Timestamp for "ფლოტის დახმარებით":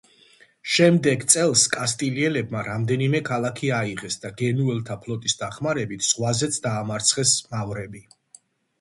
5.07-6.11